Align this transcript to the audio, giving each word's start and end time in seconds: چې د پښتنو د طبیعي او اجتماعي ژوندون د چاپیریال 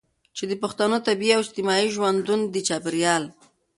چې 0.35 0.43
د 0.51 0.53
پښتنو 0.61 0.95
د 0.99 1.03
طبیعي 1.07 1.33
او 1.35 1.41
اجتماعي 1.45 1.87
ژوندون 1.95 2.39
د 2.53 2.55
چاپیریال 2.67 3.23